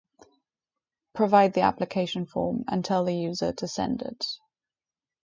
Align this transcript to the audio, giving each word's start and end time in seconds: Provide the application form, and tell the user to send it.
Provide 1.13 1.53
the 1.53 1.61
application 1.61 2.25
form, 2.25 2.63
and 2.67 2.83
tell 2.83 3.05
the 3.05 3.13
user 3.15 3.53
to 3.53 3.67
send 3.67 4.01
it. 4.01 4.25